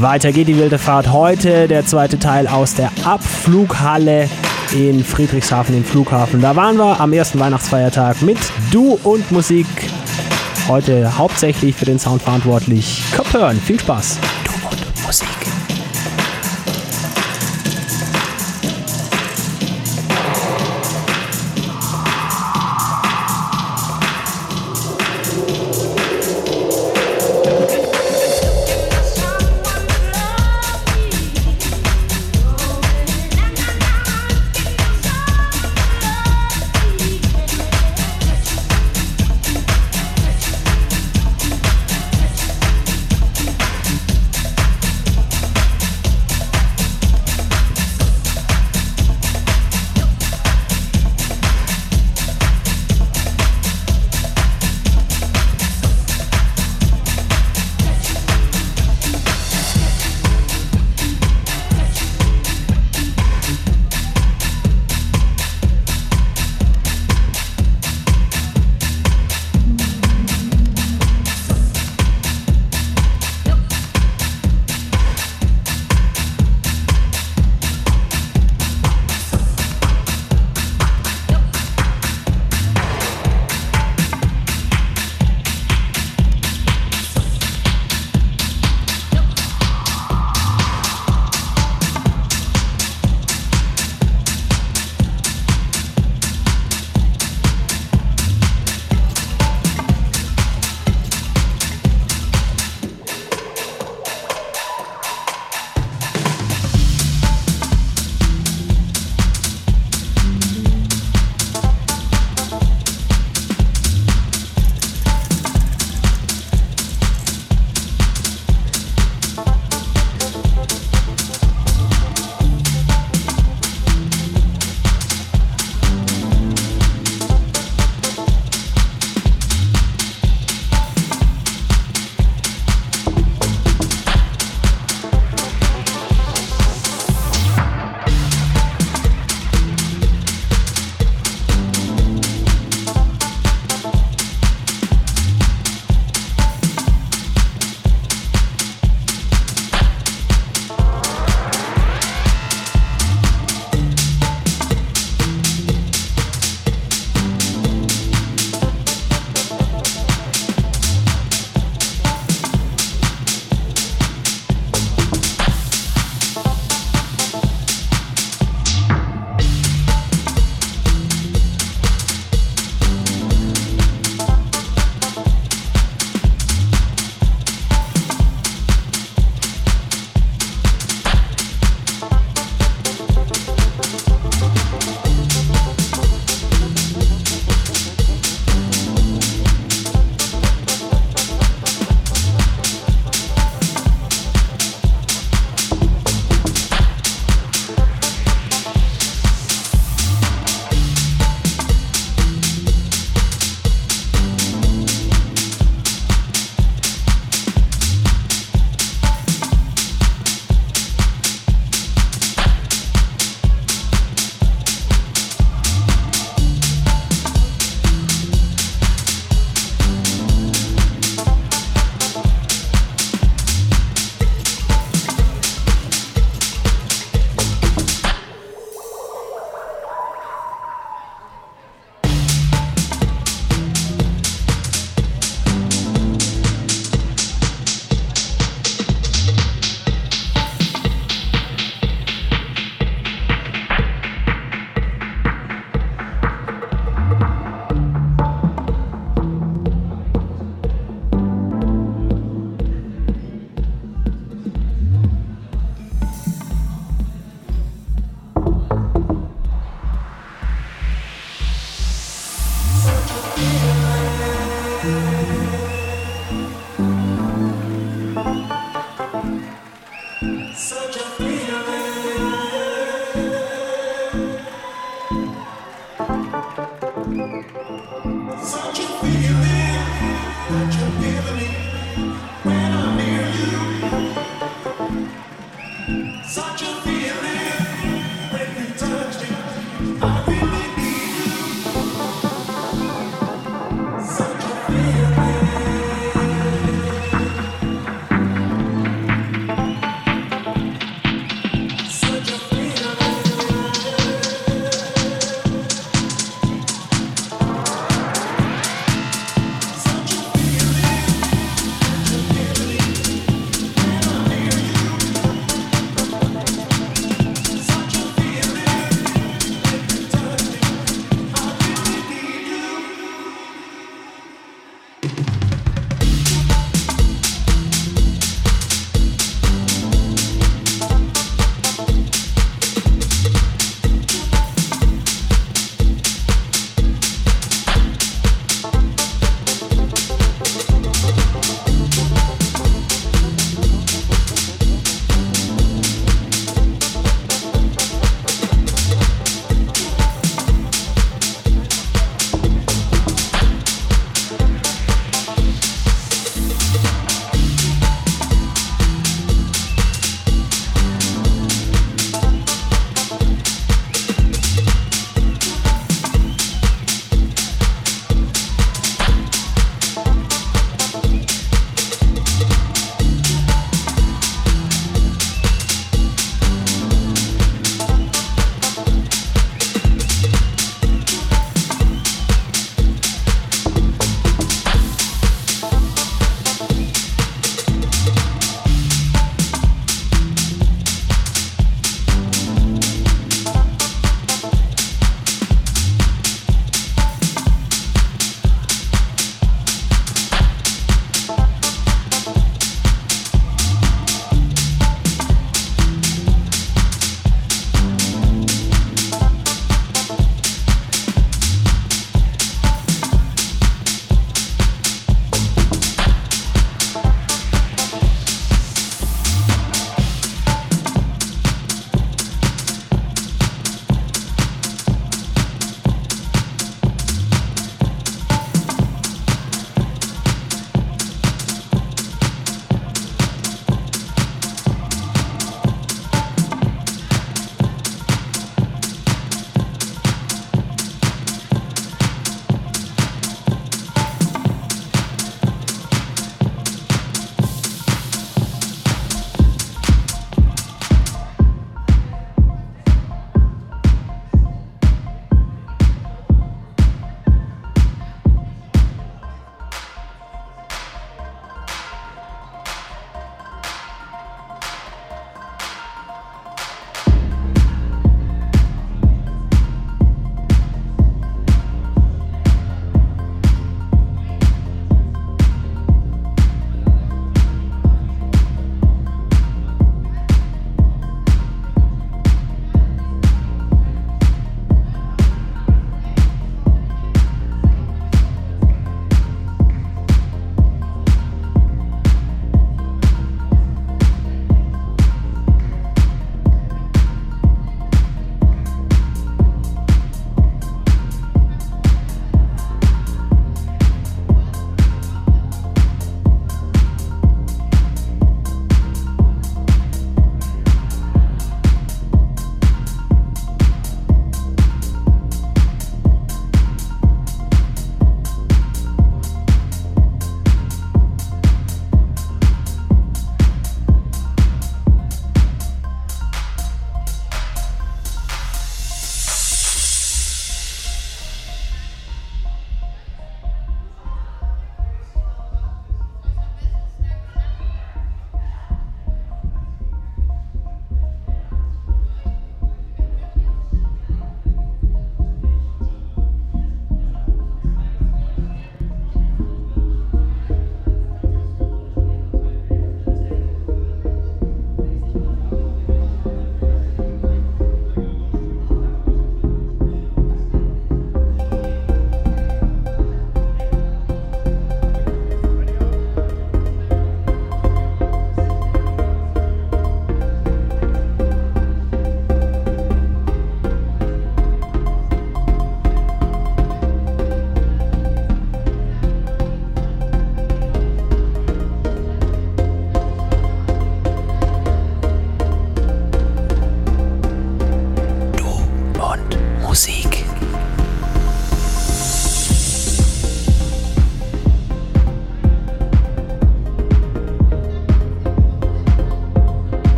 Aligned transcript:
Weiter 0.00 0.32
geht 0.32 0.48
die 0.48 0.56
wilde 0.56 0.78
Fahrt. 0.78 1.12
Heute 1.12 1.68
der 1.68 1.86
zweite 1.86 2.18
Teil 2.18 2.48
aus 2.48 2.74
der 2.74 2.90
Abflughalle 3.04 4.28
in 4.72 5.04
Friedrichshafen, 5.04 5.76
im 5.76 5.84
Flughafen. 5.84 6.40
Da 6.40 6.56
waren 6.56 6.76
wir 6.76 7.00
am 7.00 7.12
ersten 7.12 7.38
Weihnachtsfeiertag 7.38 8.20
mit 8.22 8.38
Du 8.72 8.98
und 9.04 9.30
Musik. 9.30 9.66
Heute 10.66 11.16
hauptsächlich 11.16 11.76
für 11.76 11.84
den 11.84 12.00
Sound 12.00 12.22
verantwortlich. 12.22 13.02
Kopfhören, 13.16 13.60
viel 13.60 13.78
Spaß. 13.78 14.18
Du 14.44 14.68
und 14.68 15.06
Musik. 15.06 15.55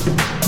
thank 0.00 0.34
you 0.34 0.39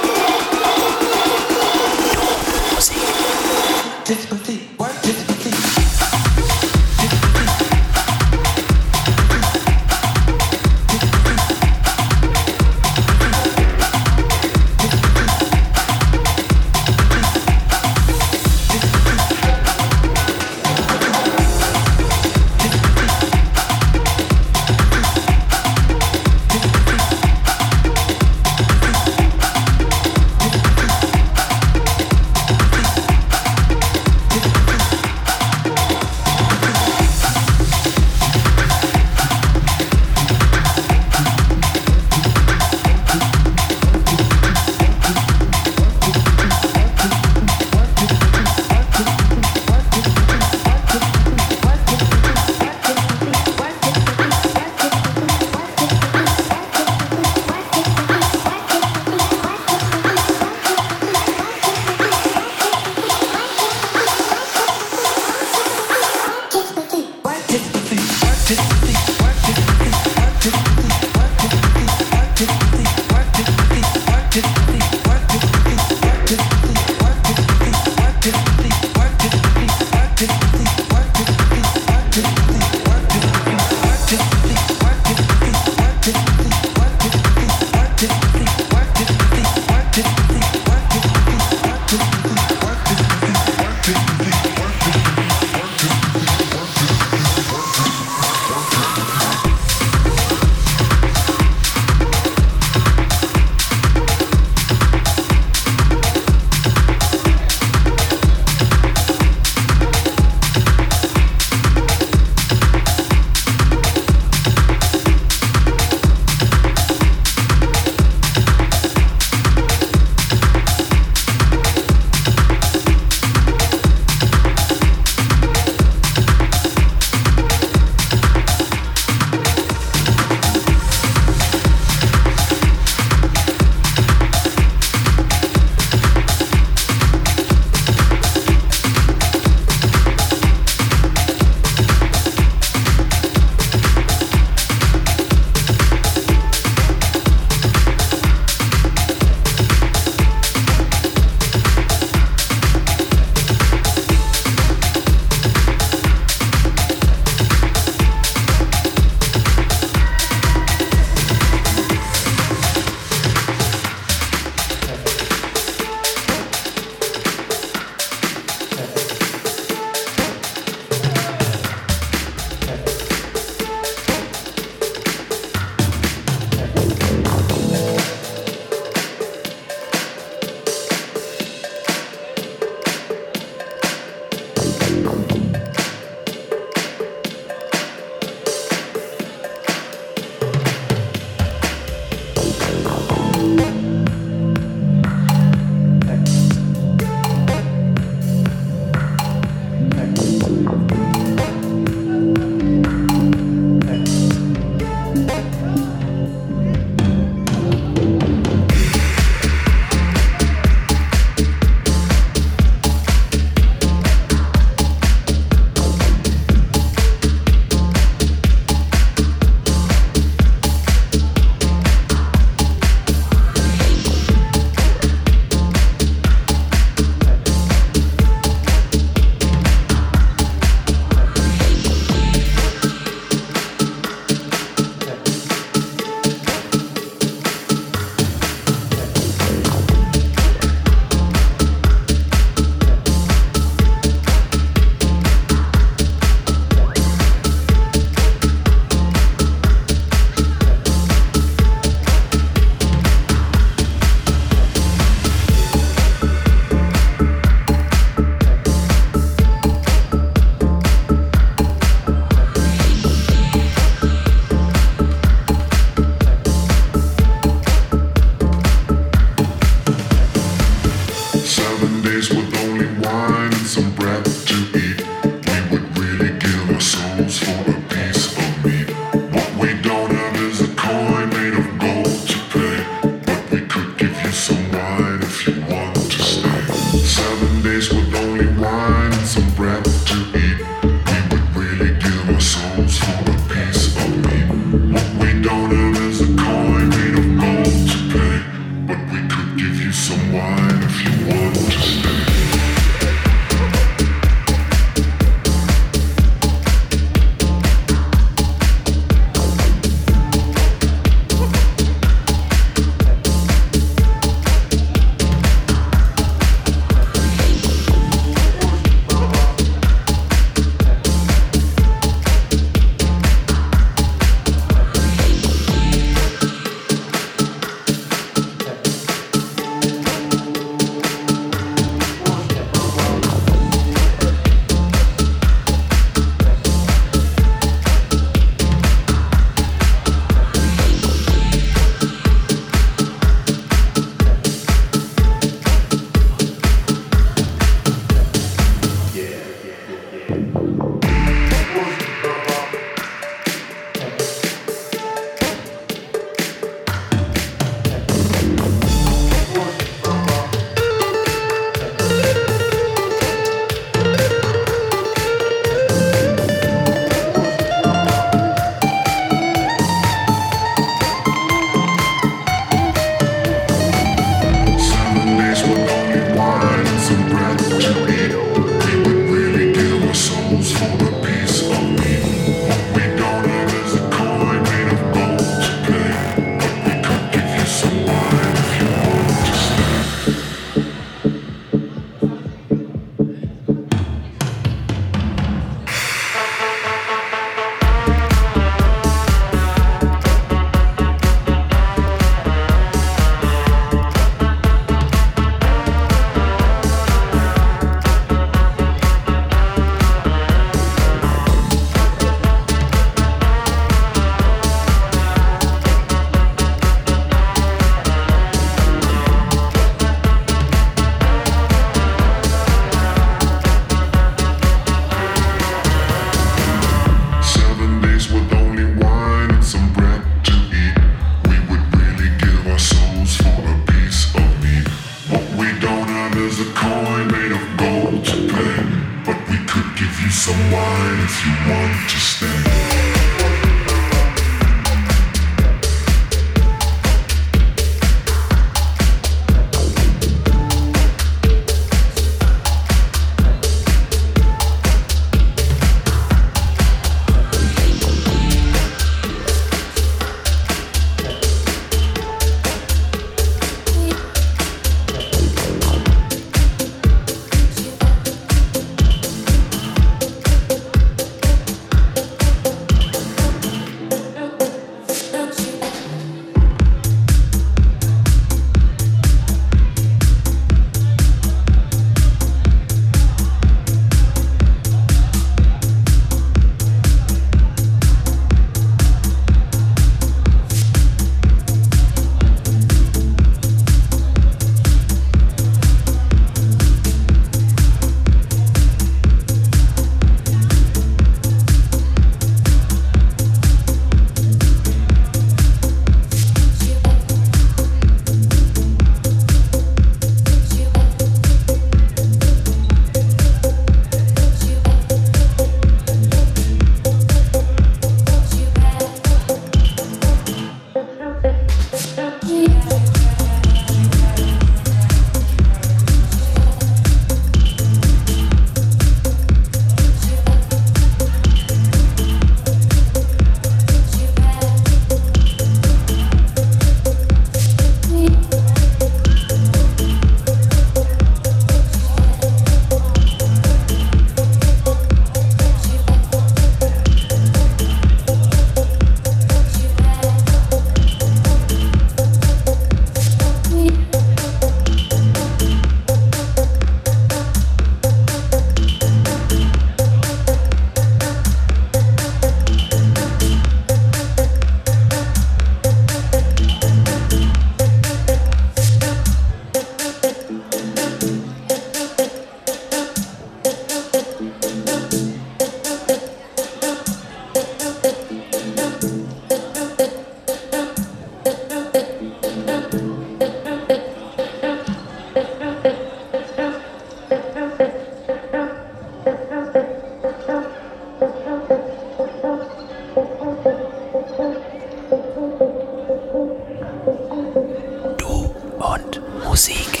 Musik. 599.51 600.00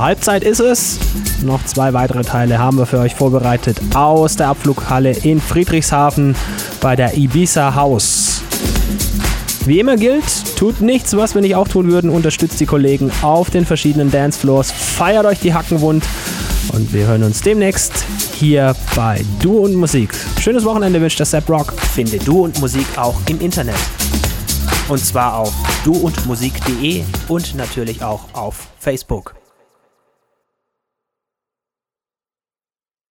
Halbzeit 0.00 0.44
ist 0.44 0.60
es. 0.60 0.98
Noch 1.42 1.64
zwei 1.64 1.92
weitere 1.92 2.22
Teile 2.22 2.58
haben 2.58 2.78
wir 2.78 2.86
für 2.86 2.98
euch 2.98 3.14
vorbereitet 3.14 3.78
aus 3.94 4.36
der 4.36 4.48
Abflughalle 4.48 5.10
in 5.10 5.40
Friedrichshafen 5.40 6.36
bei 6.80 6.96
der 6.96 7.16
Ibiza 7.16 7.74
House. 7.74 8.42
Wie 9.64 9.78
immer 9.78 9.96
gilt, 9.96 10.56
tut 10.56 10.80
nichts, 10.80 11.16
was 11.16 11.34
wir 11.34 11.42
nicht 11.42 11.54
auch 11.54 11.68
tun 11.68 11.90
würden. 11.90 12.10
Unterstützt 12.10 12.58
die 12.58 12.66
Kollegen 12.66 13.12
auf 13.22 13.50
den 13.50 13.64
verschiedenen 13.64 14.10
Dancefloors. 14.10 14.72
Feiert 14.72 15.24
euch 15.24 15.38
die 15.38 15.54
Hacken 15.54 15.80
wund. 15.80 16.04
Und 16.72 16.92
wir 16.92 17.06
hören 17.06 17.22
uns 17.22 17.42
demnächst 17.42 17.92
hier 18.34 18.74
bei 18.96 19.24
Du 19.40 19.58
und 19.58 19.74
Musik. 19.74 20.14
Schönes 20.40 20.64
Wochenende 20.64 21.00
wünscht 21.00 21.18
der 21.18 21.26
Sepp 21.26 21.48
Rock. 21.48 21.72
Finde 21.94 22.18
Du 22.18 22.44
und 22.44 22.60
Musik 22.60 22.86
auch 22.96 23.16
im 23.28 23.40
Internet. 23.40 23.76
Und 24.88 24.98
zwar 24.98 25.38
auf 25.38 25.52
duundmusik.de 25.84 27.02
und 27.28 27.54
natürlich 27.54 28.02
auch 28.02 28.24
auf 28.32 28.68
Facebook. 28.78 29.41